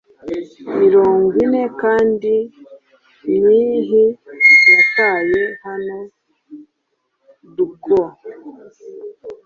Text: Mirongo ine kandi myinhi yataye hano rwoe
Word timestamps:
Mirongo 0.79 1.31
ine 1.45 1.63
kandi 1.81 2.33
myinhi 3.43 4.03
yataye 4.71 5.43
hano 5.63 5.97
rwoe 7.59 8.13